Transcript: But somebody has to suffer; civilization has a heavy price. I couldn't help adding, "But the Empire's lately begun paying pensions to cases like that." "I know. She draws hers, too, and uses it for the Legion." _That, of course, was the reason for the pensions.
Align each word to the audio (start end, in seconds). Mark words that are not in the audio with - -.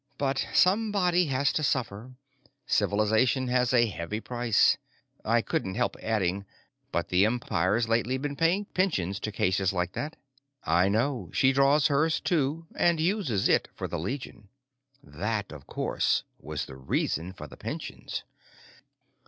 But 0.17 0.47
somebody 0.51 1.27
has 1.27 1.53
to 1.53 1.61
suffer; 1.63 2.15
civilization 2.65 3.49
has 3.49 3.71
a 3.71 3.85
heavy 3.85 4.19
price. 4.19 4.75
I 5.23 5.43
couldn't 5.43 5.75
help 5.75 5.95
adding, 6.01 6.45
"But 6.91 7.09
the 7.09 7.23
Empire's 7.27 7.87
lately 7.87 8.17
begun 8.17 8.35
paying 8.35 8.65
pensions 8.65 9.19
to 9.19 9.31
cases 9.31 9.73
like 9.73 9.93
that." 9.93 10.15
"I 10.63 10.89
know. 10.89 11.29
She 11.33 11.53
draws 11.53 11.85
hers, 11.85 12.19
too, 12.19 12.65
and 12.73 12.99
uses 12.99 13.47
it 13.47 13.67
for 13.75 13.87
the 13.87 13.99
Legion." 13.99 14.49
_That, 15.05 15.51
of 15.51 15.67
course, 15.67 16.23
was 16.39 16.65
the 16.65 16.77
reason 16.77 17.31
for 17.31 17.45
the 17.45 17.55
pensions. 17.55 18.23